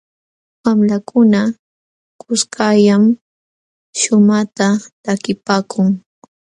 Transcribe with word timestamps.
Wamlakuna 0.63 1.41
kuskallam 2.19 3.03
shumaqta 3.99 4.65
takipaakun. 5.03 5.87